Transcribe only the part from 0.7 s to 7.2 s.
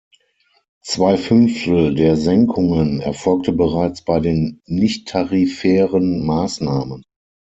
Zwei Fünftel der Senkungen erfolgte bereits bei den nichttarifären Maßnahmen.